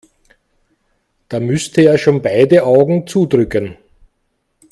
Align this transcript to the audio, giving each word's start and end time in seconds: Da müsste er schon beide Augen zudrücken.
Da 1.29 1.39
müsste 1.39 1.83
er 1.83 1.99
schon 1.99 2.23
beide 2.23 2.63
Augen 2.63 3.05
zudrücken. 3.05 3.77